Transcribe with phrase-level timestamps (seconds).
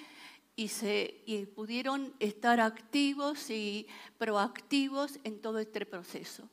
[0.55, 1.21] y, se,
[1.53, 6.47] pudieron estar activos y proactivos en todo este proceso.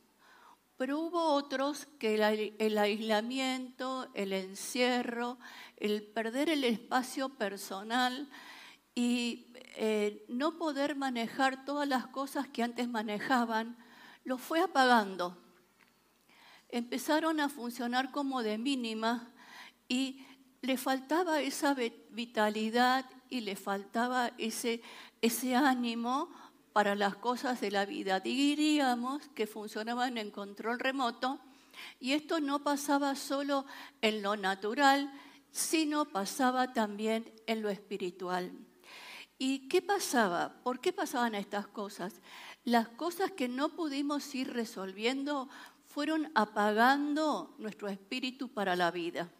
[0.75, 5.37] Pero hubo otros que el, aislamiento, el encierro,
[5.77, 8.29] el perder el espacio personal
[8.95, 9.47] y
[9.77, 13.77] eh, no poder manejar todas las cosas que antes manejaban,
[14.25, 15.37] lo fue apagando.
[16.67, 19.33] Empezaron a funcionar como de mínima
[19.89, 20.23] y
[20.61, 24.81] le faltaba esa vitalidad y le faltaba ese,
[25.55, 26.29] ánimo
[26.71, 28.19] para las cosas de la vida.
[28.19, 31.39] Diríamos que funcionaban en control remoto
[31.99, 33.65] y esto no pasaba solo
[34.01, 35.11] en lo natural,
[35.51, 38.51] sino pasaba también en lo espiritual.
[39.37, 40.61] ¿Y qué pasaba?
[40.63, 42.21] ¿Por qué pasaban estas cosas?
[42.65, 45.49] Las cosas que no pudimos ir resolviendo
[45.85, 49.31] fueron apagando nuestro espíritu para la vida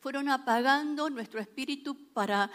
[0.00, 2.50] fueron apagando nuestro espíritu para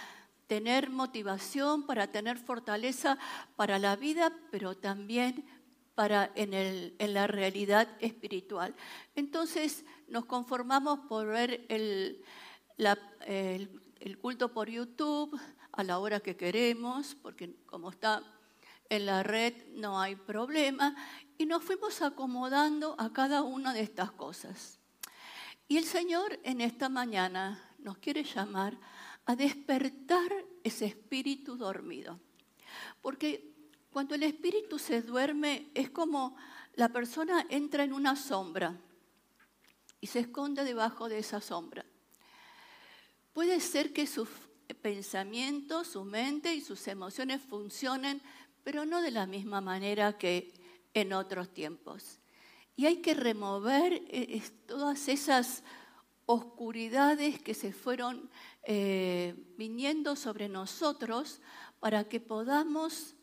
[0.47, 3.17] tener motivación, para tener fortaleza
[3.55, 5.45] para la vida, pero también
[5.95, 8.75] para en, la realidad espiritual.
[9.15, 12.23] Entonces nos conformamos por ver el,
[12.77, 15.39] el culto por YouTube
[15.71, 18.21] a la hora que queremos, porque como está
[18.89, 20.95] en la red no hay problema,
[21.37, 24.79] y nos fuimos acomodando a cada una de estas cosas.
[25.67, 28.77] Y el Señor en esta mañana nos quiere llamar
[29.25, 30.31] a despertar
[30.63, 32.19] ese espíritu dormido.
[33.01, 33.53] Porque
[33.89, 36.35] cuando el espíritu se duerme es como
[36.75, 38.79] la persona entra en una sombra
[40.01, 41.85] y se esconde debajo de esa sombra.
[43.33, 44.29] Puede ser que sus
[44.81, 48.21] pensamientos, su mente y sus emociones funcionen,
[48.63, 50.53] pero no de la misma manera que
[50.93, 52.19] en otros tiempos.
[52.75, 55.63] Y hay que remover eh, todas esas
[56.25, 58.29] oscuridades que se fueron
[58.63, 61.41] eh, viniendo sobre nosotros
[61.79, 63.15] para que podamos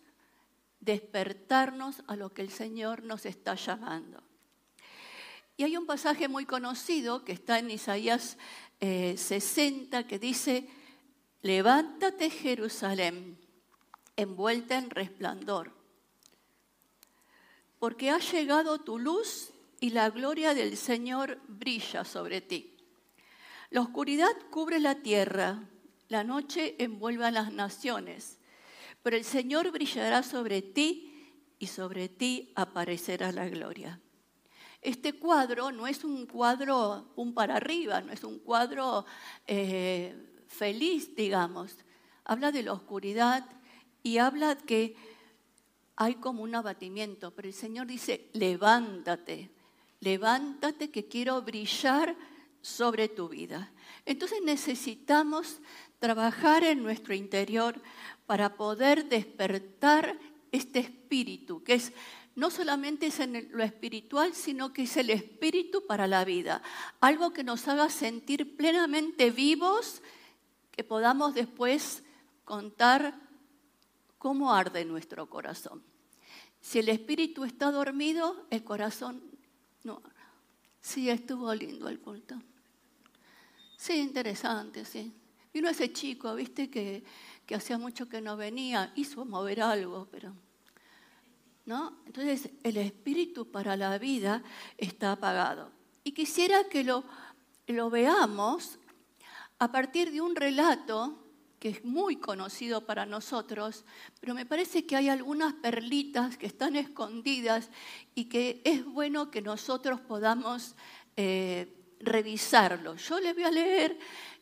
[0.81, 4.23] despertarnos a lo que el Señor nos está llamando.
[5.57, 8.39] Y hay un pasaje muy conocido que está en Isaías
[8.81, 10.69] 60 eh, que dice,
[11.43, 13.39] levántate Jerusalén,
[14.17, 15.82] envuelta en resplandor
[17.83, 19.51] porque ha llegado tu luz
[19.81, 22.77] y la gloria del Señor brilla sobre ti.
[23.71, 25.69] La oscuridad cubre la tierra,
[26.07, 28.39] la noche envuelve a las naciones,
[29.03, 33.99] pero el Señor brillará sobre ti y sobre ti aparecerá la gloria.
[34.81, 39.07] Este cuadro no es un cuadro un para arriba, no es un cuadro
[39.49, 40.15] eh,
[40.47, 41.79] feliz, digamos.
[42.23, 43.45] Habla de la oscuridad
[44.05, 44.95] y habla que
[45.97, 49.51] hay como un abatimiento, pero el Señor dice, levántate,
[50.01, 52.17] levántate que quiero brillar
[52.61, 53.73] sobre tu vida.
[54.07, 55.61] Entonces necesitamos
[55.99, 57.81] trabajar en nuestro interior
[58.27, 60.19] para poder despertar
[60.51, 61.93] este espíritu, que es
[62.35, 66.63] no solamente es en lo espiritual, sino que es el espíritu para la vida.
[67.01, 70.03] Algo que nos haga sentir plenamente vivos,
[70.71, 72.03] que podamos después
[72.45, 73.15] contar
[74.23, 75.83] cómo arde nuestro corazón.
[76.61, 79.21] Si el espíritu está dormido, el corazón
[79.83, 80.01] no.
[80.81, 82.37] Sí, estuvo lindo el culto.
[83.77, 85.13] Sí, interesante, sí.
[85.53, 87.03] Vino ese chico, viste, que,
[87.45, 90.33] que hacía mucho que no venía, hizo mover algo, pero...
[91.67, 91.99] ¿No?
[92.07, 94.45] Entonces, el espíritu para la vida
[94.79, 95.73] está apagado.
[96.05, 97.03] Y quisiera que lo,
[97.67, 98.79] lo veamos
[99.59, 101.22] a partir de un relato
[101.63, 103.85] que es muy conocido para nosotros,
[104.19, 107.71] pero me parece que hay algunas perlitas que están escondidas
[108.17, 110.75] y que es bueno que nosotros podamos
[111.17, 112.97] eh, revisarlo.
[112.97, 113.97] Yo le voy a leer,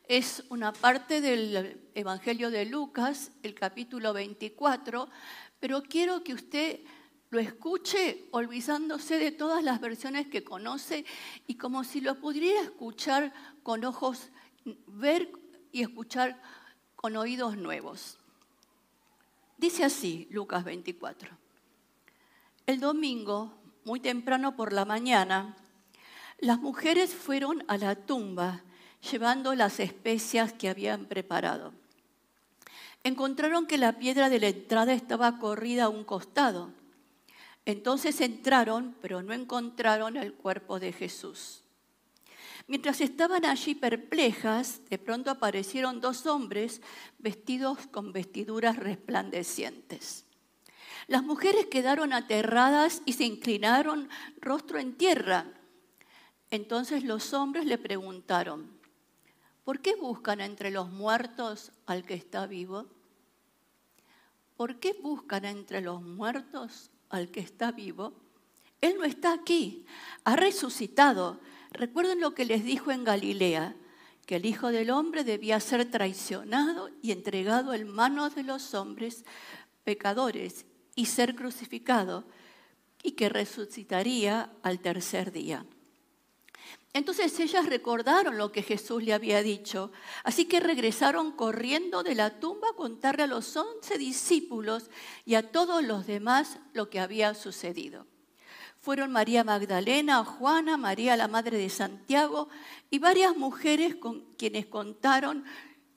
[0.08, 5.06] es una parte del Evangelio de Lucas, el capítulo 24,
[5.60, 6.80] pero quiero que usted
[7.28, 11.04] lo escuche olvidándose de todas las versiones que conoce
[11.46, 14.30] y como si lo pudiera escuchar con ojos,
[14.86, 15.30] ver
[15.70, 16.40] y escuchar
[17.00, 18.18] con oídos nuevos.
[19.56, 21.30] Dice así Lucas 24.
[22.66, 23.54] El domingo,
[23.86, 25.56] muy temprano por la mañana,
[26.40, 28.60] las mujeres fueron a la tumba
[29.10, 31.72] llevando las especias que habían preparado.
[33.02, 36.70] encontraron que la piedra de la entrada estaba corrida a un costado.
[37.64, 41.62] Entonces entraron, pero no encontraron el cuerpo de Jesús.
[42.66, 46.80] Mientras estaban allí perplejas, de pronto aparecieron dos hombres
[47.18, 50.24] vestidos con vestiduras resplandecientes.
[51.06, 54.08] Las mujeres quedaron aterradas y se inclinaron
[54.40, 55.46] rostro en tierra.
[56.50, 58.70] Entonces los hombres le preguntaron,
[59.64, 62.86] ¿por qué buscan entre los muertos al que está vivo?
[64.56, 68.12] ¿Por qué buscan entre los muertos al que está vivo?
[68.80, 69.86] Él no está aquí,
[70.24, 71.40] ha resucitado.
[71.70, 73.76] Recuerden lo que les dijo en Galilea,
[74.26, 79.24] que el Hijo del Hombre debía ser traicionado y entregado en manos de los hombres
[79.84, 82.24] pecadores y ser crucificado
[83.02, 85.64] y que resucitaría al tercer día.
[86.92, 89.92] Entonces ellas recordaron lo que Jesús le había dicho,
[90.24, 94.90] así que regresaron corriendo de la tumba a contarle a los once discípulos
[95.24, 98.06] y a todos los demás lo que había sucedido.
[98.80, 102.48] Fueron María Magdalena, Juana, María la Madre de Santiago
[102.88, 105.44] y varias mujeres con quienes contaron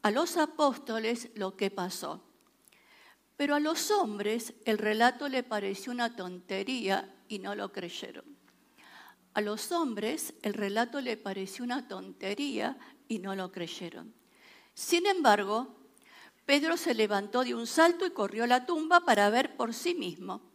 [0.02, 2.22] a los apóstoles lo que pasó.
[3.38, 8.26] Pero a los hombres el relato le pareció una tontería y no lo creyeron.
[9.34, 12.78] A los hombres el relato le pareció una tontería
[13.08, 14.14] y no lo creyeron.
[14.74, 15.74] Sin embargo,
[16.46, 19.96] Pedro se levantó de un salto y corrió a la tumba para ver por sí
[19.96, 20.53] mismo.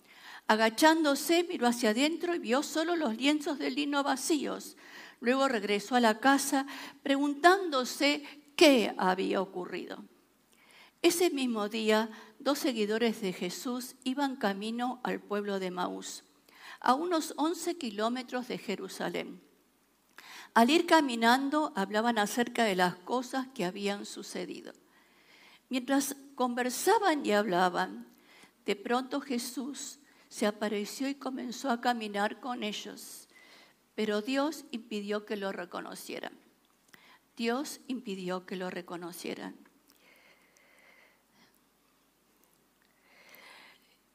[0.48, 4.78] Agachándose, miró hacia adentro y vio solo los lienzos de lino vacíos.
[5.20, 6.66] Luego regresó a la casa
[7.02, 8.24] preguntándose
[8.56, 10.02] qué había ocurrido.
[11.02, 12.08] Ese mismo día,
[12.38, 16.24] dos seguidores de Jesús iban camino al pueblo de Maús,
[16.80, 19.42] a unos 11 kilómetros de Jerusalén.
[20.54, 24.72] Al ir caminando, hablaban acerca de las cosas que habían sucedido.
[25.68, 28.06] Mientras conversaban y hablaban,
[28.64, 29.98] de pronto Jesús
[30.28, 33.28] se apareció y comenzó a caminar con ellos,
[33.94, 36.32] pero Dios impidió que lo reconocieran.
[37.36, 39.56] Dios impidió que lo reconocieran.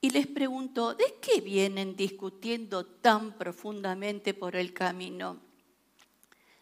[0.04, 5.40] y les preguntó, ¿de qué vienen discutiendo tan profundamente por el camino?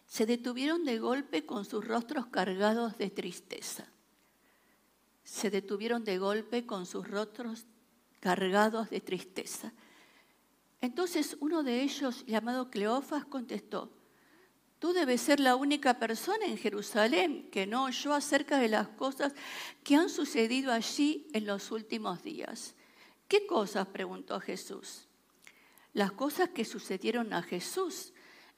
[0.05, 3.87] Se detuvieron de golpe con sus rostros cargados de tristeza.
[5.23, 7.65] Se detuvieron de golpe con sus rostros
[8.21, 9.73] cargados de tristeza.
[10.79, 13.91] Entonces uno de ellos, llamado Cleofas, contestó,
[14.79, 19.31] Tú debes ser la única persona en Jerusalén que no oyó acerca de las cosas
[19.83, 22.73] que han sucedido allí en los últimos días.
[23.27, 23.85] ¿Qué cosas?
[23.85, 25.07] preguntó Jesús.
[25.93, 28.11] Las cosas que sucedieron a Jesús,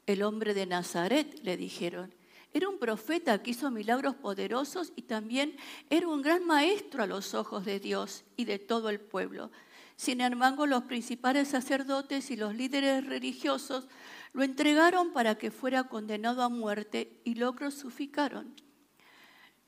[0.06, 2.16] el hombre de Nazaret, le dijeron.
[2.54, 5.58] Era un profeta que hizo milagros poderosos y también
[5.90, 9.50] era un gran maestro a los ojos de Dios y de todo el pueblo.
[9.96, 13.88] Sin embargo, los principales sacerdotes y los líderes religiosos
[14.34, 18.54] lo entregaron para que fuera condenado a muerte y lo crucificaron.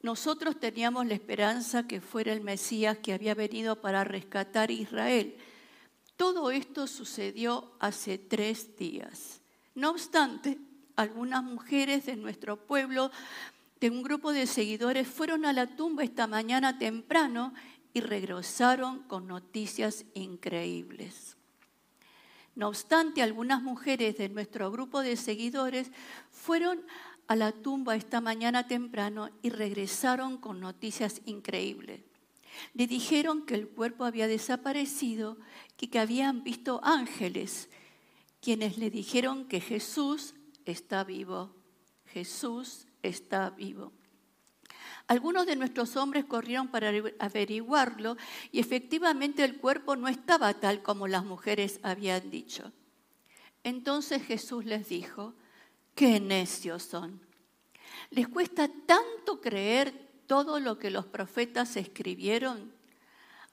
[0.02, 5.36] Nosotros teníamos la esperanza que fuera el Mesías que había venido para rescatar a Israel.
[6.16, 9.42] Todo esto sucedió hace tres días.
[9.74, 10.60] No obstante,
[10.96, 13.12] algunas mujeres de nuestro pueblo,
[13.80, 17.54] de un grupo de seguidores, fueron a la tumba esta mañana temprano
[17.94, 21.36] y regresaron con noticias increíbles.
[22.56, 25.92] No obstante, algunas mujeres de nuestro grupo de seguidores
[26.32, 26.82] fueron
[27.28, 32.02] a la tumba esta mañana temprano y regresaron con noticias increíbles.
[32.74, 35.38] Le dijeron que el cuerpo había desaparecido
[35.80, 37.70] y que habían visto ángeles,
[38.42, 40.35] quienes le dijeron que Jesús
[40.66, 41.56] está vivo.
[42.08, 43.94] Jesús está vivo.
[45.08, 48.18] Algunos de nuestros hombres corrieron para averiguarlo
[48.52, 52.72] y efectivamente el cuerpo no estaba tal como las mujeres habían dicho.
[53.64, 55.36] Entonces Jesús les dijo,
[55.96, 57.22] Qué necios son.
[58.10, 59.94] Les cuesta tanto creer
[60.28, 62.75] todo lo que los profetas escribieron.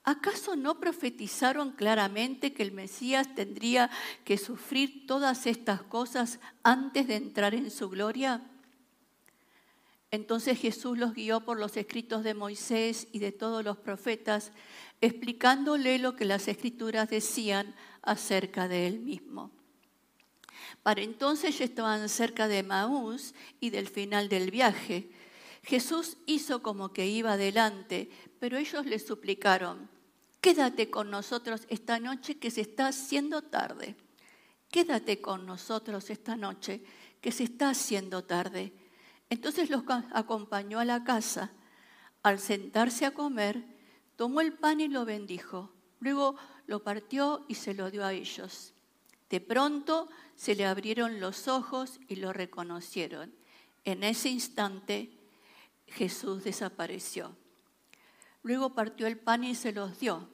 [0.04, 3.88] ¿Acaso no profetizaron claramente que el Mesías tendría
[4.24, 8.42] que sufrir todas estas cosas antes de entrar en su gloria?
[10.10, 14.52] Entonces Jesús los guió por los escritos de Moisés y de todos los profetas,
[15.00, 19.50] explicándole lo que las escrituras decían acerca de él mismo.
[20.82, 25.10] Para entonces ya estaban cerca de Maús y del final del viaje.
[25.62, 29.88] Jesús hizo como que iba adelante, pero ellos le suplicaron,
[30.40, 33.96] quédate con nosotros esta noche que se está haciendo tarde.
[34.70, 36.82] Quédate con nosotros esta noche
[37.20, 38.72] que se está haciendo tarde.
[39.30, 41.52] Entonces los acompañó a la casa.
[42.22, 43.64] Al sentarse a comer,
[44.22, 45.72] Tomó el pan y lo bendijo.
[46.00, 48.72] Luego lo partió y se lo dio a ellos.
[49.30, 53.34] De pronto se le abrieron los ojos y lo reconocieron.
[53.84, 55.10] En ese instante
[55.96, 57.36] Jesús desapareció.
[58.42, 60.28] Luego partió el pan y se los dio.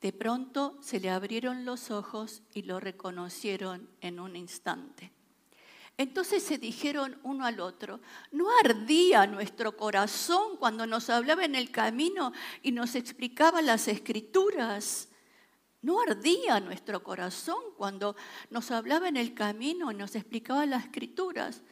[0.00, 5.12] De pronto se le abrieron los ojos y lo reconocieron en un instante.
[5.96, 8.00] Entonces se dijeron uno al otro,
[8.32, 15.08] ¿no ardía nuestro corazón cuando nos hablaba en el camino y nos explicaba las escrituras?
[15.82, 18.16] ¿No ardía nuestro corazón cuando
[18.50, 21.62] nos hablaba en el camino y nos explicaba las escrituras?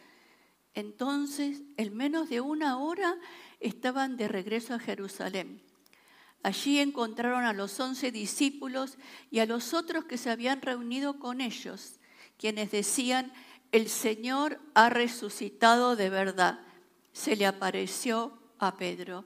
[0.75, 3.17] Entonces, en menos de una hora,
[3.59, 5.63] estaban de regreso a Jerusalén.
[6.43, 8.97] Allí encontraron a los once discípulos
[9.31, 11.99] y a los otros que se habían reunido con ellos,
[12.39, 13.33] quienes decían,
[13.73, 16.61] el Señor ha resucitado de verdad.
[17.13, 19.25] Se le apareció a Pedro.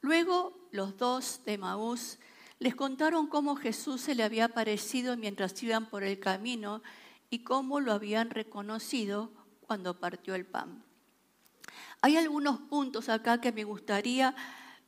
[0.00, 2.18] Luego los dos de Maús
[2.58, 6.82] les contaron cómo Jesús se le había aparecido mientras iban por el camino
[7.28, 9.32] y cómo lo habían reconocido
[9.72, 10.84] cuando partió el pan.
[12.02, 14.36] Hay algunos puntos acá que me gustaría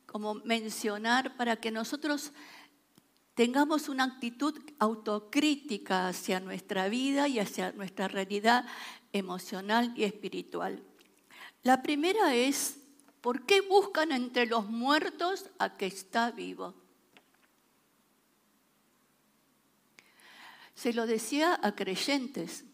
[0.05, 2.31] como mencionar para que nosotros
[3.33, 8.67] tengamos una actitud autocrítica hacia nuestra vida y hacia nuestra realidad
[9.11, 10.83] emocional y espiritual.
[11.63, 12.77] La primera es,
[13.21, 16.75] ¿por qué buscan entre los muertos a que está vivo?
[20.75, 22.65] Se lo decía a creyentes,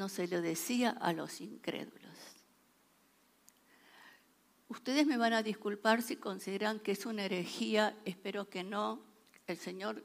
[0.00, 2.16] no se lo decía a los incrédulos.
[4.66, 9.02] Ustedes me van a disculpar si consideran que es una herejía, espero que no.
[9.46, 10.02] El Señor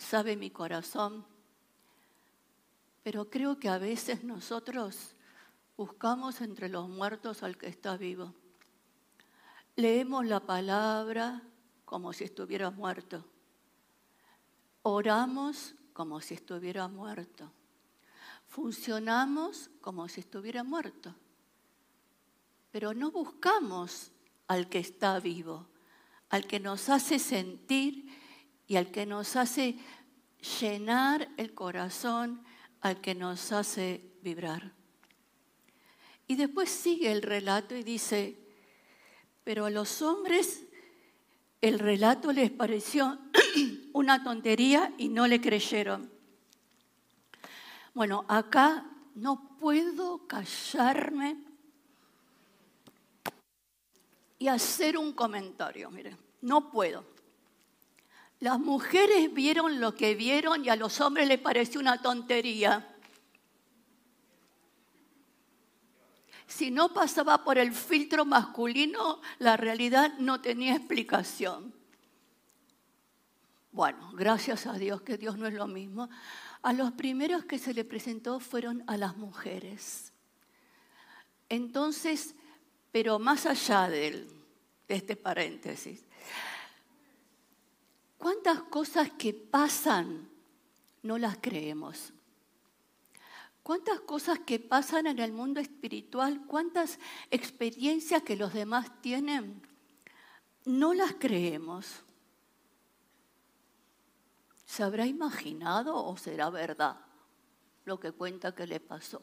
[0.00, 1.24] sabe mi corazón,
[3.04, 5.14] pero creo que a veces nosotros
[5.76, 8.34] buscamos entre los muertos al que está vivo.
[9.76, 11.40] Leemos la palabra
[11.84, 13.24] como si estuviera muerto.
[14.82, 17.52] Oramos como si estuviera muerto.
[18.54, 21.14] Funcionamos como si estuviera muerto
[22.74, 24.10] pero no buscamos
[24.48, 25.68] al que está vivo,
[26.28, 28.08] al que nos hace sentir
[28.66, 29.76] y al que nos hace
[30.60, 32.42] llenar el corazón,
[32.80, 34.72] al que nos hace vibrar.
[36.26, 38.40] Y después sigue el relato y dice,
[39.44, 40.64] pero a los hombres
[41.60, 43.20] el relato les pareció
[43.92, 46.10] una tontería y no le creyeron.
[47.94, 48.84] Bueno, acá
[49.14, 51.36] no puedo callarme
[54.38, 55.90] y hacer un comentario.
[55.90, 57.04] Mire, no puedo.
[58.40, 62.90] Las mujeres vieron lo que vieron y a los hombres les pareció una tontería.
[66.46, 71.72] Si no pasaba por el filtro masculino, la realidad no tenía explicación.
[73.72, 76.10] Bueno, gracias a Dios que Dios no es lo mismo.
[76.64, 80.14] A los primeros que se le presentó fueron a las mujeres.
[81.50, 82.34] Entonces,
[82.90, 84.26] pero más allá de,
[84.88, 86.00] este paréntesis,
[88.16, 90.26] ¿cuántas cosas que pasan
[91.02, 92.14] no las creemos?
[93.62, 96.98] ¿Cuántas cosas que pasan en el mundo espiritual, cuántas
[97.30, 99.60] experiencias que los demás tienen,
[100.64, 102.04] no las creemos?
[104.64, 106.98] ¿Se habrá imaginado o será verdad
[107.84, 109.22] lo que cuenta que le pasó?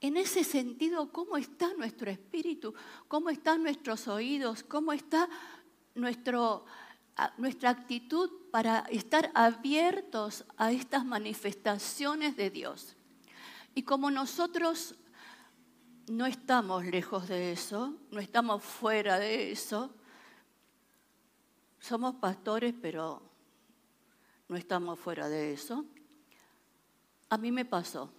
[0.00, 2.74] En ese sentido, ¿cómo está nuestro espíritu?
[3.06, 4.64] ¿Cómo están nuestros oídos?
[4.64, 5.28] ¿Cómo está
[5.94, 6.64] nuestro,
[7.36, 12.96] nuestra actitud para estar abiertos a estas manifestaciones de Dios?
[13.74, 14.96] Y como nosotros
[16.08, 19.94] no estamos lejos de eso, no estamos fuera de eso,
[21.78, 23.31] somos pastores, pero
[24.52, 25.86] no estamos fuera de eso.
[27.30, 28.12] A mí me pasó,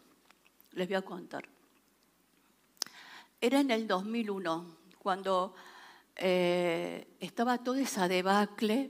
[0.72, 1.48] les voy a contar.
[3.40, 5.54] Era en el 2001, cuando
[6.16, 8.90] eh, estaba toda esa debacle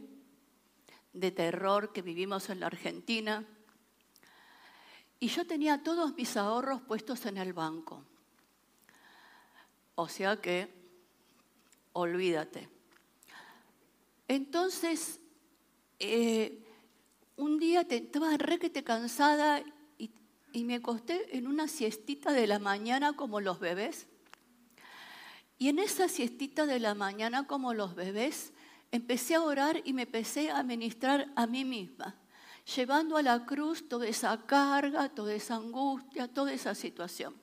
[1.11, 3.45] de terror que vivimos en la Argentina.
[5.19, 8.05] Y yo tenía todos mis ahorros puestos en el banco.
[9.95, 10.73] O sea que,
[11.91, 12.69] olvídate.
[14.29, 15.19] Entonces,
[15.99, 16.62] eh,
[17.37, 19.63] un día estaba re que te cansada
[19.97, 20.11] y,
[20.51, 24.07] y me acosté en una siestita de la mañana como los bebés.
[25.57, 28.53] Y en esa siestita de la mañana, como los bebés,
[28.91, 32.15] empecé a orar y me empecé a ministrar a mí misma,
[32.75, 37.33] llevando a la cruz toda esa carga, toda esa angustia, toda esa situación.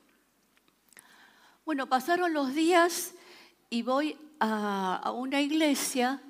[1.65, 3.13] Bueno, pasaron los días
[3.69, 6.21] y voy a, una iglesia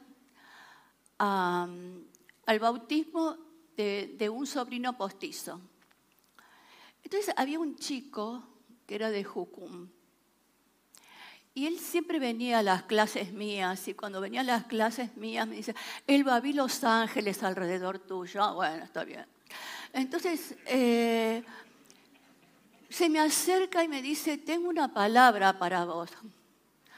[1.17, 3.37] al bautismo
[4.17, 5.59] de, un sobrino postizo.
[7.03, 8.43] Entonces había un chico
[8.85, 9.89] que era de Jucum.
[11.53, 15.47] Y él siempre venía a las clases mías y cuando venía a las clases mías
[15.47, 15.75] me dice,
[16.07, 18.41] él va a ver Los Ángeles alrededor tuyo.
[18.41, 19.25] Ah, bueno, está bien.
[19.91, 21.43] Entonces, eh,
[22.89, 26.09] se me acerca y me dice, tengo una palabra para vos.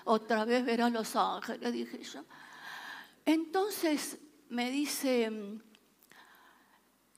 [0.06, 2.24] Otra vez verás Los Ángeles, dije yo.
[3.26, 4.18] Entonces
[4.50, 5.32] me dice,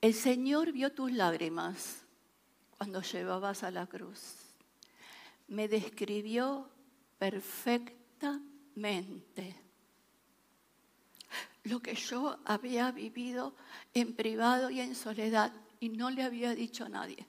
[0.06, 2.04] el Señor vio tus lágrimas
[2.78, 4.36] cuando llevabas a la cruz.
[5.48, 6.70] Me describió
[7.18, 9.56] perfectamente
[11.64, 13.56] lo que yo había vivido
[13.96, 17.26] en privado y en soledad y no le había dicho a nadie.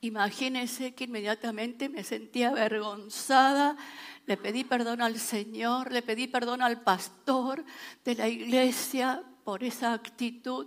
[0.00, 3.76] Imagínense que inmediatamente me sentía avergonzada,
[4.24, 7.62] le pedí perdón al Señor, le pedí perdón al pastor
[8.06, 10.66] de la iglesia por esa actitud.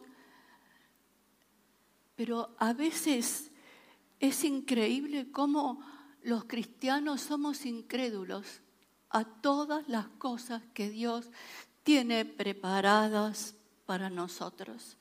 [2.16, 3.52] Pero a veces
[4.20, 5.84] es increíble cómo
[6.22, 8.62] los cristianos somos incrédulos
[9.10, 11.30] a todas las cosas que Dios
[11.84, 13.56] tiene preparadas
[13.86, 14.98] para nosotros.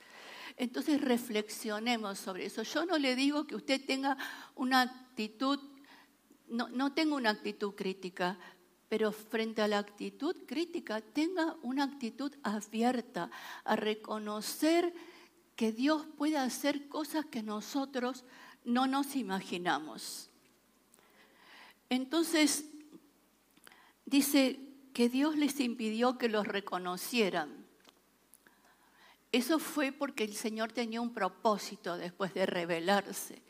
[0.56, 2.62] Entonces reflexionemos sobre eso.
[2.62, 4.16] Yo no le digo que usted tenga
[4.54, 5.58] una actitud,
[6.48, 8.38] no, no tenga una actitud crítica,
[8.88, 13.30] pero frente a la actitud crítica tenga una actitud abierta
[13.64, 14.92] a reconocer
[15.56, 18.24] que Dios puede hacer cosas que nosotros
[18.64, 20.30] no nos imaginamos.
[21.88, 22.64] Entonces,
[24.06, 24.60] dice
[24.92, 27.66] que Dios les impidió que los reconocieran.
[29.30, 33.42] Eso fue porque el Señor tenía un propósito después de revelarse.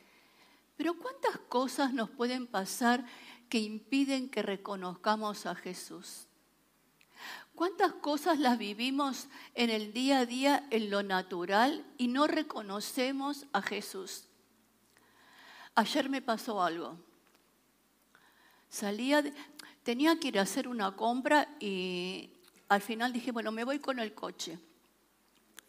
[0.77, 3.05] Pero ¿cuántas cosas nos pueden pasar
[3.49, 6.27] que impiden que reconozcamos a Jesús?
[7.63, 13.45] ¿Cuántas cosas las vivimos en el día a día en lo natural y no reconocemos
[13.53, 14.25] a Jesús?
[15.73, 16.97] Ayer me pasó algo.
[18.67, 19.23] Salía,
[19.81, 22.31] tenía que ir a hacer una compra y
[22.67, 24.59] al final dije, bueno, me voy con el coche.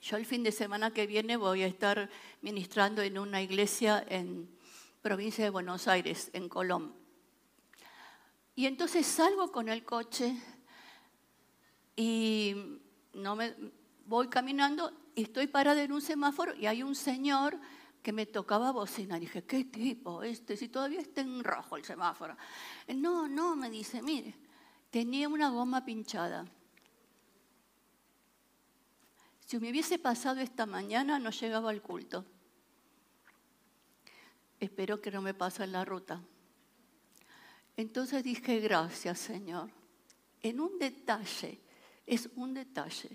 [0.02, 2.10] Yo el fin de semana que viene voy a estar
[2.42, 4.50] ministrando en una iglesia en
[5.00, 6.92] provincia de Buenos Aires, en Colón.
[8.56, 10.36] Y entonces salgo con el coche
[11.96, 12.80] y
[13.14, 13.54] no me,
[14.06, 17.58] voy caminando y estoy parada en un semáforo y hay un señor
[18.02, 19.18] que me tocaba bocina.
[19.18, 20.56] Dije, ¿qué tipo este?
[20.56, 22.36] Si todavía está en rojo el semáforo.
[22.88, 24.34] No, no, me dice, mire,
[24.90, 26.44] tenía una goma pinchada.
[29.46, 32.24] Si me hubiese pasado esta mañana, no llegaba al culto.
[34.60, 36.22] Espero que no me pase en la ruta.
[37.76, 39.70] Entonces dije, gracias Señor.
[40.42, 41.60] En un detalle,
[42.06, 43.10] es un detalle,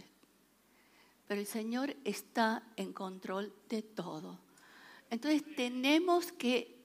[1.28, 4.40] pero el Señor está en control de todo.
[5.10, 6.76] Entonces tenemos que,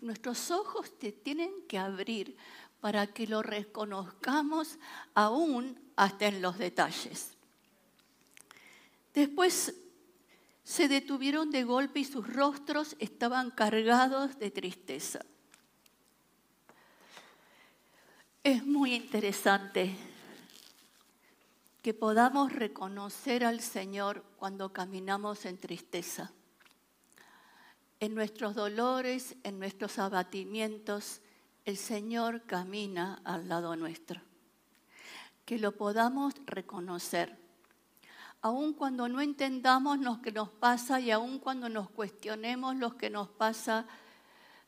[0.00, 2.36] nuestros ojos te tienen que abrir
[2.80, 4.78] para que lo reconozcamos
[5.14, 7.30] aún hasta en los detalles.
[9.14, 9.74] Después
[10.62, 15.24] se detuvieron de golpe y sus rostros estaban cargados de tristeza.
[18.42, 19.96] Es muy interesante
[21.84, 26.32] que podamos reconocer al Señor cuando caminamos en tristeza
[28.00, 31.20] en nuestros dolores, en nuestros abatimientos,
[31.64, 34.20] el Señor camina al lado nuestro.
[35.44, 37.38] Que lo podamos reconocer.
[38.42, 43.08] Aun cuando no entendamos lo que nos pasa y aun cuando nos cuestionemos lo que
[43.08, 43.86] nos pasa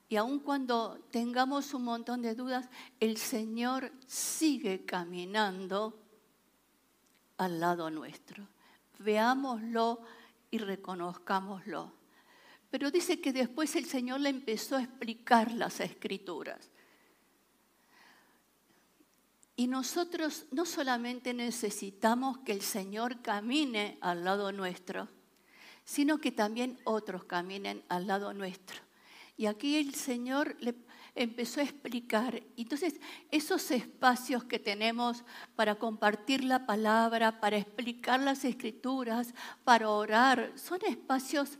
[0.08, 2.68] y aun cuando tengamos un montón de dudas,
[3.00, 6.05] el Señor sigue caminando
[7.38, 8.46] al lado nuestro.
[8.98, 10.00] Veámoslo
[10.50, 11.92] y reconozcámoslo.
[12.70, 16.70] Pero dice que después el Señor le empezó a explicar las escrituras.
[19.56, 25.08] Y nosotros no solamente necesitamos que el Señor camine al lado nuestro,
[25.84, 28.76] sino que también otros caminen al lado nuestro.
[29.38, 30.74] Y aquí el Señor le
[31.16, 32.42] empezó a explicar.
[32.56, 33.00] Entonces,
[33.30, 35.24] esos espacios que tenemos
[35.56, 41.58] para compartir la palabra, para explicar las escrituras, para orar, son espacios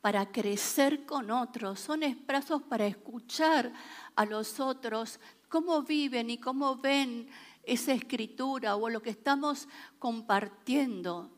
[0.00, 3.72] para crecer con otros, son espacios para escuchar
[4.16, 7.28] a los otros cómo viven y cómo ven
[7.62, 11.30] esa escritura o lo que estamos compartiendo.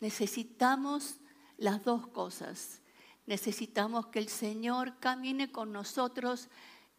[0.00, 1.18] Necesitamos
[1.56, 2.80] las dos cosas.
[3.26, 6.48] Necesitamos que el Señor camine con nosotros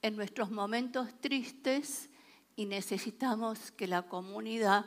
[0.02, 2.10] en nuestros momentos tristes
[2.56, 4.86] y necesitamos que la comunidad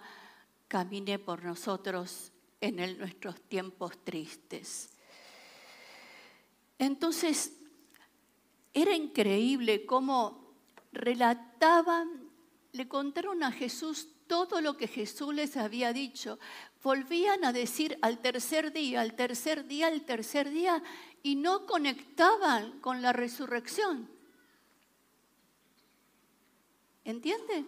[0.68, 4.90] camine por nosotros en nuestros tiempos tristes.
[6.79, 7.53] Entonces,
[8.73, 10.55] era increíble cómo
[10.92, 12.29] relataban,
[12.73, 16.38] le contaron a Jesús todo lo que Jesús les había dicho.
[16.83, 20.83] Volvían a decir al tercer día, al tercer día, al tercer día,
[21.23, 24.19] y no conectaban con la resurrección.
[27.04, 27.66] ¿Entiende?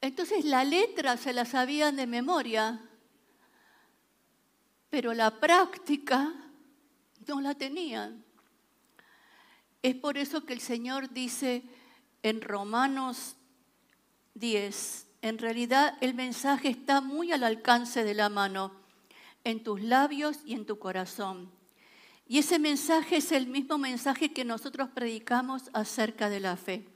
[0.00, 2.80] Entonces la letra se la sabían de memoria,
[4.90, 6.32] pero la práctica
[7.26, 8.24] no la tenían.
[9.82, 11.62] Es por eso que el Señor dice
[12.22, 13.36] en Romanos
[14.34, 18.72] 10, en realidad el mensaje está muy al alcance de la mano,
[19.44, 21.50] en tus labios y en tu corazón.
[22.26, 26.86] Y ese mensaje es el mismo mensaje que nosotros predicamos acerca de la fe.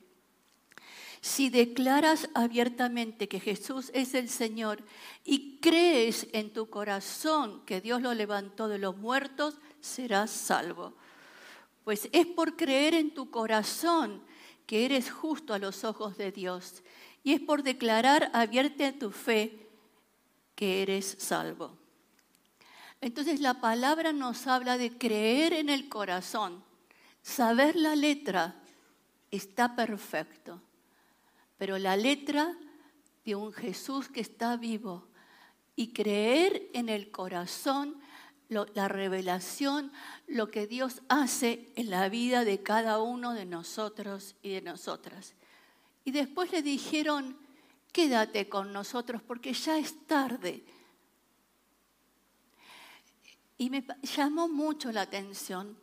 [1.23, 4.83] Si declaras abiertamente que Jesús es el Señor
[5.25, 10.95] y crees en tu corazón que Dios lo levantó de los muertos, serás salvo.
[11.85, 14.21] Pues es por creer en tu corazón
[14.67, 16.83] que eres justo a los ojos de Dios
[17.23, 19.69] y es por declarar abierta tu fe
[20.57, 21.79] que eres salvo.
[23.01, 26.65] Entonces la palabra nos habla de creer en el corazón.
[27.23, 28.57] Saber la letra
[29.31, 30.61] está perfecto,
[31.59, 32.57] pero la letra
[33.25, 35.07] de un Jesús que está vivo
[35.77, 38.01] y creer en el corazón
[38.75, 39.93] la revelación,
[40.27, 45.35] lo que Dios hace en la vida de cada uno de nosotros y de nosotras.
[46.05, 47.37] Y después le dijeron,
[47.93, 50.65] quédate con nosotros porque ya es tarde.
[53.57, 55.79] Y me llamó mucho la atención,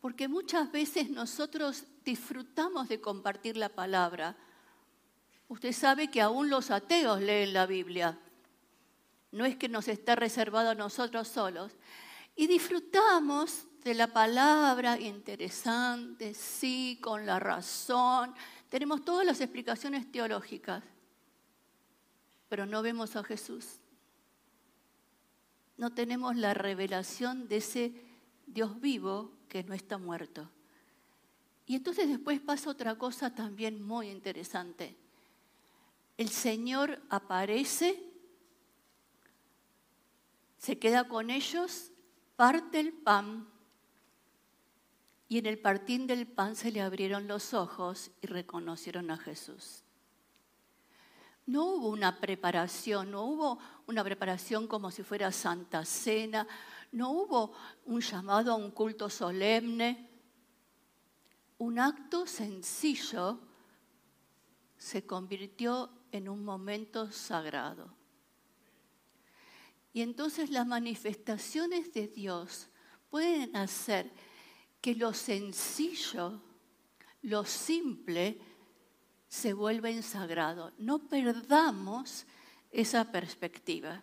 [0.00, 4.36] porque muchas veces nosotros disfrutamos de compartir la palabra.
[5.48, 8.18] Usted sabe que aún los ateos leen la Biblia.
[9.32, 11.72] No es que nos esté reservado a nosotros solos.
[12.34, 18.34] Y disfrutamos de la palabra interesante, sí, con la razón,
[18.68, 20.82] tenemos todas las explicaciones teológicas,
[22.48, 23.78] pero no vemos a Jesús.
[25.76, 27.92] No tenemos la revelación de ese
[28.46, 30.50] Dios vivo que no está muerto.
[31.66, 34.96] Y entonces después pasa otra cosa también muy interesante.
[36.16, 38.02] El Señor aparece,
[40.58, 41.92] se queda con ellos,
[42.36, 43.48] parte el pan
[45.28, 49.82] y en el partín del pan se le abrieron los ojos y reconocieron a Jesús.
[51.46, 56.46] No hubo una preparación, no hubo una preparación como si fuera Santa Cena,
[56.92, 57.52] no hubo
[57.84, 60.10] un llamado a un culto solemne.
[61.58, 63.38] Un acto sencillo
[64.76, 67.94] se convirtió en un momento sagrado.
[69.92, 72.68] Y entonces las manifestaciones de Dios
[73.08, 74.10] pueden hacer
[74.80, 76.40] que lo sencillo,
[77.22, 78.38] lo simple,
[79.28, 80.72] se vuelve sagrado.
[80.78, 82.26] No perdamos
[82.70, 84.02] esa perspectiva.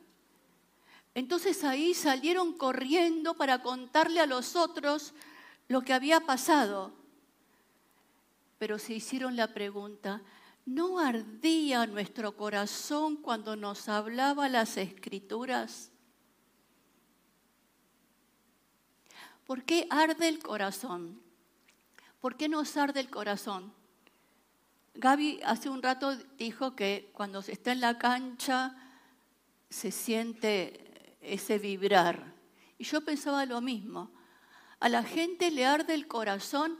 [1.16, 5.14] Entonces ahí salieron corriendo para contarle a los otros
[5.68, 6.94] lo que había pasado.
[8.58, 10.22] Pero se hicieron la pregunta,
[10.66, 15.92] ¿no ardía nuestro corazón cuando nos hablaba las escrituras?
[19.46, 21.22] ¿Por qué arde el corazón?
[22.22, 23.74] ¿Por qué nos arde el corazón?
[24.96, 28.76] Gaby hace un rato dijo que cuando se está en la cancha
[29.70, 32.34] se siente ese vibrar.
[32.78, 34.12] Y yo pensaba lo mismo.
[34.80, 36.78] A la gente le arde el corazón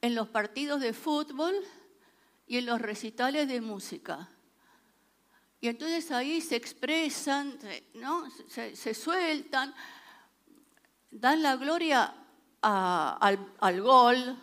[0.00, 1.54] en los partidos de fútbol
[2.46, 4.28] y en los recitales de música.
[5.60, 7.56] Y entonces ahí se expresan,
[7.94, 8.24] ¿no?
[8.48, 9.72] se, sueltan,
[11.08, 12.12] dan la gloria
[12.60, 14.36] al, gol,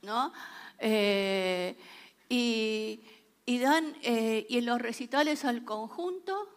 [0.00, 0.32] ¿no?
[0.78, 1.76] Eh,
[2.30, 6.48] y, dan, eh, y en los recitales al conjunto,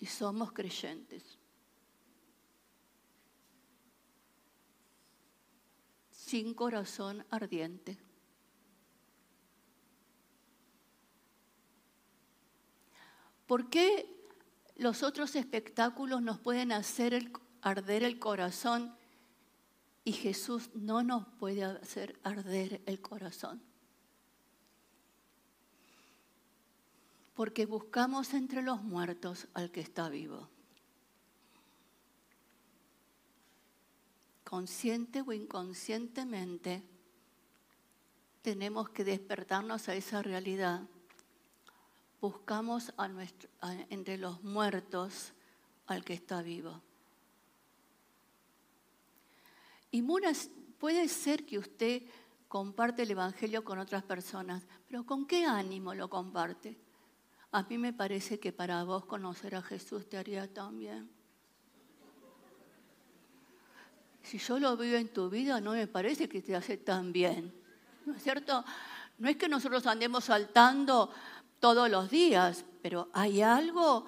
[0.00, 1.38] y somos creyentes.
[6.10, 8.03] Sin corazón ardiente.
[13.54, 14.12] ¿Por qué
[14.74, 17.30] los otros espectáculos nos pueden hacer
[17.62, 18.96] arder el corazón
[20.02, 23.62] y Jesús no nos puede hacer arder el corazón.
[27.34, 30.48] Porque buscamos entre los muertos al que está vivo.
[34.42, 36.82] Consciente o inconscientemente,
[38.42, 40.88] tenemos que despertarnos a esa realidad.
[42.24, 42.90] Buscamos
[43.90, 45.34] entre los muertos
[45.84, 46.80] al que está vivo.
[49.90, 52.02] Y puede ser que usted
[52.48, 56.78] comparte el Evangelio con otras personas, pero ¿con qué ánimo lo comparte?
[57.52, 61.10] A mí me parece que para vos conocer a Jesús te haría tan bien.
[64.22, 67.54] Si yo lo veo en tu vida, no me parece que te hace tan bien.
[68.06, 68.64] ¿No es cierto?
[69.18, 71.12] No es que nosotros andemos saltando
[71.64, 74.04] todos los días, pero hay algo,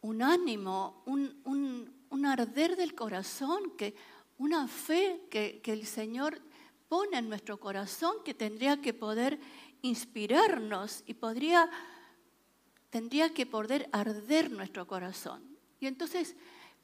[0.00, 3.94] un ánimo, un, arder del corazón, que,
[4.38, 6.40] una fe que, que el Señor
[6.88, 9.38] pone en nuestro corazón que tendría que poder
[9.82, 11.68] inspirarnos y podría,
[12.88, 15.42] tendría que poder arder nuestro corazón.
[15.80, 16.34] Y entonces,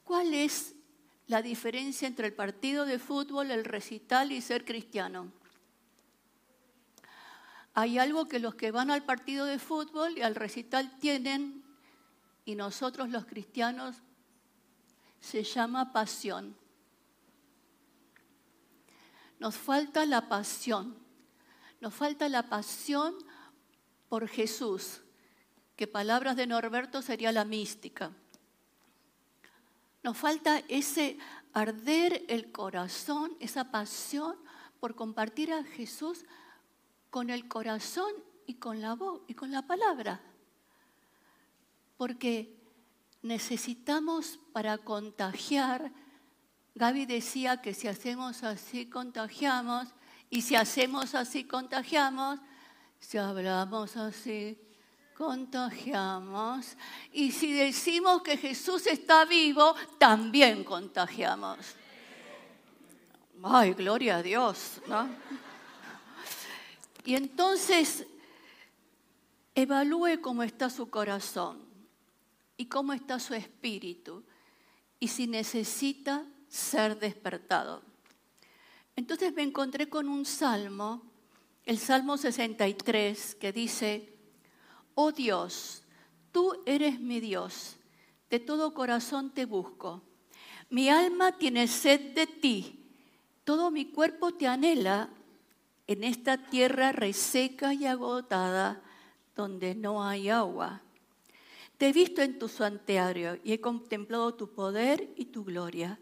[0.04, 0.74] ¿cuál es
[1.26, 5.32] la diferencia entre el partido de fútbol, el recital y ser cristiano?
[7.80, 11.62] Hay algo que los que van al partido de fútbol y al recital tienen
[12.44, 13.94] y nosotros los cristianos
[15.20, 16.56] se llama pasión.
[19.38, 20.98] Nos falta la pasión.
[21.80, 23.14] Nos falta la pasión
[24.08, 25.02] por Jesús,
[25.76, 28.10] que palabras de Norberto sería la mística.
[30.02, 31.16] Nos falta ese
[31.52, 34.34] arder el corazón, esa pasión
[34.80, 36.24] por compartir a Jesús
[37.10, 38.12] con el corazón
[38.46, 40.20] y con la voz y con la palabra.
[41.96, 42.56] Porque
[43.22, 45.92] necesitamos para contagiar
[46.78, 49.88] Gaby decía que si hacemos así contagiamos
[50.30, 52.38] y si hacemos así contagiamos,
[53.00, 54.56] si hablamos así
[55.12, 56.76] contagiamos
[57.12, 61.58] y si decimos que Jesús está vivo, también contagiamos.
[63.42, 65.08] Ay, gloria a Dios, ¿no?
[67.08, 68.04] Y entonces
[69.54, 71.58] evalúe cómo está su corazón
[72.58, 74.22] y cómo está su espíritu
[75.00, 77.80] y si necesita ser despertado.
[78.94, 81.00] Entonces me encontré con un salmo,
[81.64, 84.12] el Salmo 63, que dice,
[84.94, 85.84] oh Dios,
[86.30, 87.76] tú eres mi Dios,
[88.28, 90.02] de todo corazón te busco.
[90.68, 92.84] Mi alma tiene sed de ti,
[93.44, 95.08] todo mi cuerpo te anhela
[95.88, 98.80] en esta tierra reseca y agotada
[99.34, 100.82] donde no hay agua.
[101.78, 105.98] Te he visto en tu santuario y he contemplado tu poder y tu gloria.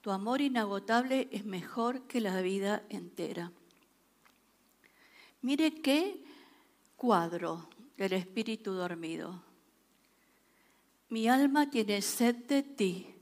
[0.00, 3.50] Tu amor inagotable es mejor que la vida entera.
[5.42, 6.22] Mire qué
[6.96, 9.42] cuadro del espíritu dormido.
[11.08, 13.14] Mi alma tiene sed de ti,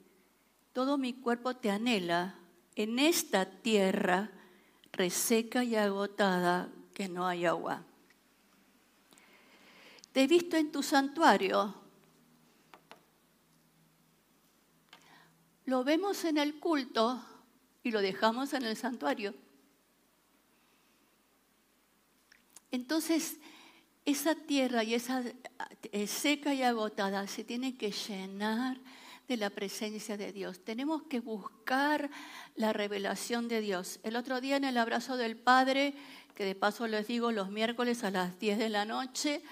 [0.73, 2.35] todo mi cuerpo te anhela
[2.75, 4.31] en esta tierra
[4.95, 7.83] reseca y agotada que no hay agua.
[10.13, 11.75] Te he visto en tu santuario,
[15.67, 17.25] lo vemos en el culto
[17.83, 19.35] y lo dejamos en el santuario.
[22.71, 23.39] Entonces,
[24.05, 25.23] esa tierra y esa
[25.91, 28.79] eh, seca y agotada se tiene que llenar
[29.29, 30.61] de la presencia de Dios.
[30.65, 32.11] Tenemos que buscar
[32.57, 34.01] la revelación de Dios.
[34.03, 35.95] El otro día en el abrazo del Padre,
[36.35, 39.43] que de paso les digo los miércoles a las 10 de la noche,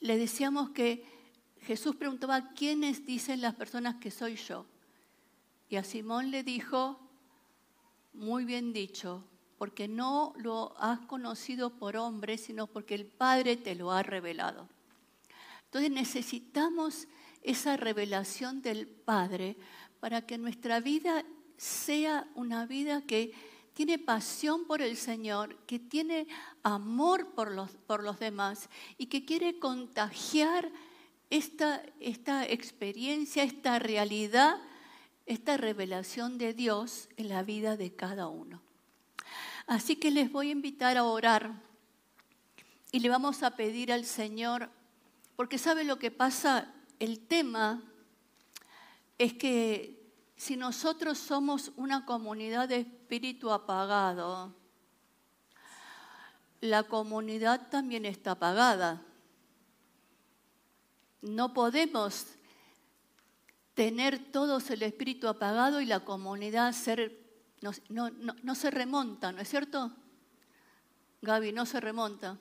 [0.00, 1.04] le decíamos que
[1.62, 4.66] Jesús preguntaba, ¿quiénes dicen las personas que soy yo?
[5.68, 7.00] Y a Simón le dijo,
[8.12, 9.24] muy bien dicho,
[9.58, 14.68] porque no lo has conocido por hombre, sino porque el Padre te lo ha revelado.
[15.64, 17.08] Entonces necesitamos
[17.46, 19.56] esa revelación del Padre
[20.00, 21.24] para que nuestra vida
[21.56, 23.32] sea una vida que
[23.72, 26.26] tiene pasión por el Señor, que tiene
[26.62, 30.70] amor por los, por los demás y que quiere contagiar
[31.30, 34.58] esta, esta experiencia, esta realidad
[35.26, 38.62] esta revelación de Dios en la vida de cada uno.
[39.66, 41.52] Así que les voy a invitar a orar
[42.92, 44.70] y le vamos a pedir al Señor,
[45.34, 47.82] porque sabe lo que pasa, el tema
[49.18, 49.96] es que
[50.36, 54.54] si nosotros somos una comunidad de espíritu apagado,
[56.60, 59.02] la comunidad también está apagada.
[61.22, 62.26] No podemos
[63.74, 67.18] tener todos el espíritu apagado y la comunidad ser,
[67.60, 69.92] no, se remonta, ¿no es cierto?
[71.22, 72.38] Gaby, no se remonta.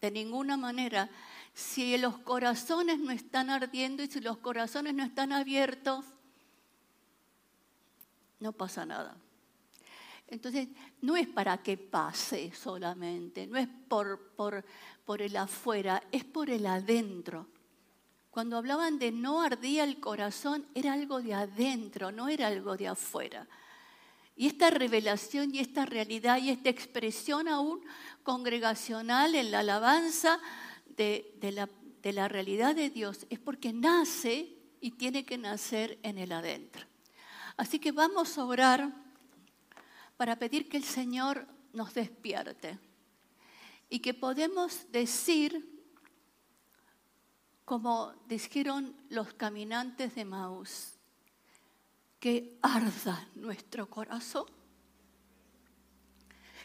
[0.00, 1.08] De ninguna manera.
[1.54, 6.04] Si los corazones no están ardiendo y si los corazones no están abiertos,
[8.40, 9.16] no pasa nada.
[10.26, 10.68] Entonces,
[11.00, 14.64] no es para que pase solamente, no es por, por,
[15.04, 17.46] por el afuera, es por el adentro.
[18.30, 22.88] Cuando hablaban de no ardía el corazón, era algo de adentro, no era algo de
[22.88, 23.46] afuera.
[24.34, 27.84] Y esta revelación y esta realidad y esta expresión aún
[28.24, 30.40] congregacional en la alabanza
[30.96, 31.68] de, la,
[32.02, 36.86] la realidad de Dios es porque nace y tiene que nacer en el adentro.
[37.56, 38.92] Así que vamos a orar
[40.16, 42.78] para pedir que el Señor nos despierte
[43.88, 45.84] y que podemos decir,
[47.64, 50.92] como dijeron los caminantes de Maús,
[52.18, 54.46] que arda nuestro corazón,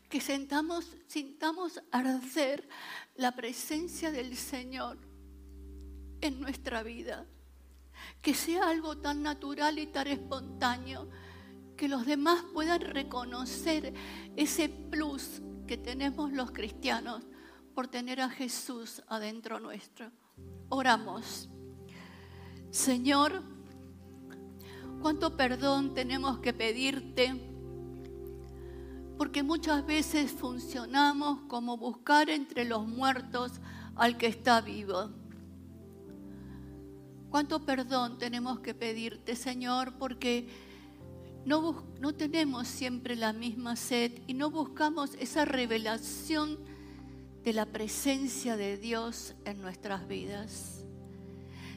[0.10, 2.68] que sentamos, sintamos arder
[3.16, 4.98] la presencia del Señor
[6.22, 7.26] en nuestra vida,
[8.22, 11.10] que sea algo tan natural y tan espontáneo
[11.78, 13.94] que los demás puedan reconocer
[14.36, 17.24] ese plus que tenemos los cristianos
[17.76, 20.12] por tener a Jesús adentro nuestro.
[20.70, 21.50] Oramos.
[22.72, 23.44] Señor,
[25.02, 27.49] cuánto perdón tenemos que pedirte,
[29.20, 33.52] porque muchas veces funcionamos como buscar entre los muertos
[33.98, 35.10] al que está vivo.
[37.30, 40.48] Cuánto perdón tenemos que pedirte, Señor, porque
[41.44, 41.84] no,
[42.16, 46.58] tenemos siempre la misma sed y no buscamos esa revelación
[47.44, 50.86] de la presencia de Dios en nuestras vidas.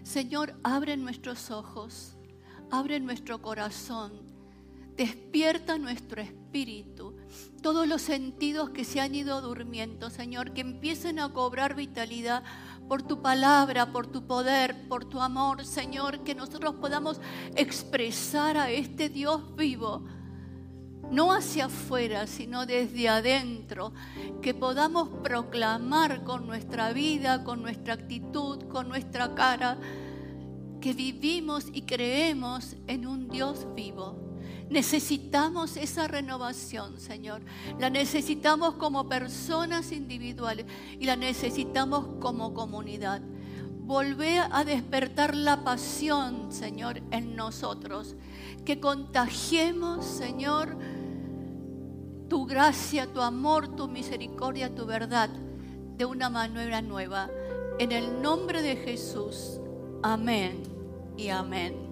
[0.04, 2.14] Señor, abre nuestros ojos
[2.70, 4.12] abre nuestro corazón,
[4.96, 7.11] despierta nuestro espíritu,
[7.62, 12.42] todos los sentidos que se han ido durmiendo, Señor, que empiecen a cobrar vitalidad
[12.88, 17.20] por tu palabra, por tu poder, por tu amor, Señor, que nosotros podamos
[17.54, 20.04] expresar a este Dios vivo
[21.12, 23.92] no hacia afuera, sino desde adentro,
[24.40, 29.76] que podamos proclamar con nuestra vida, con nuestra actitud, con nuestra cara,
[30.80, 34.21] que vivimos y creemos en un Dios vivo.
[34.72, 37.42] Necesitamos esa renovación, Señor.
[37.78, 40.64] La necesitamos como personas individuales
[40.98, 43.20] y la necesitamos como comunidad.
[43.82, 48.16] Volvé a despertar la pasión, Señor, en nosotros.
[48.64, 50.78] Que contagiemos, Señor,
[52.30, 57.28] tu gracia, tu amor, tu misericordia, tu verdad de una manera nueva.
[57.78, 59.60] En el nombre de Jesús.
[60.02, 60.62] Amén
[61.18, 61.91] y amén.